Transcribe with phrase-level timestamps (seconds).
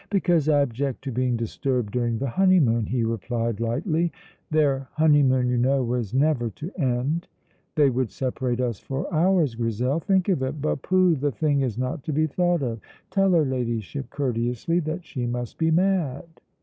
[0.09, 4.11] "Because I object to being disturbed during the honeymoon," he replied lightly.
[4.49, 7.27] Their honeymoon, you know, was never to end.
[7.75, 9.99] "They would separate us for hours, Grizel.
[9.99, 10.59] Think of it!
[10.59, 11.13] But, pooh!
[11.15, 12.79] the thing is not to be thought of.
[13.11, 16.25] Tell her Ladyship courteously that she must be mad."